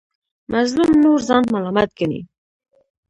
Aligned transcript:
مظلوم 0.53 0.91
نور 1.03 1.19
ځان 1.27 1.43
ملامت 1.53 1.89
ګڼي. 1.97 2.19